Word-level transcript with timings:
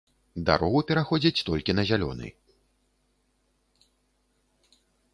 Дарогу 0.47 0.79
пераходзяць 0.91 1.43
толькі 1.51 1.75
на 1.81 1.87
зялёны. 1.91 2.27